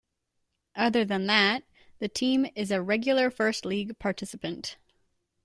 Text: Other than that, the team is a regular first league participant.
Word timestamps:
Other 0.75 1.05
than 1.05 1.27
that, 1.27 1.61
the 1.99 2.07
team 2.07 2.47
is 2.55 2.71
a 2.71 2.81
regular 2.81 3.29
first 3.29 3.65
league 3.67 3.99
participant. 3.99 4.77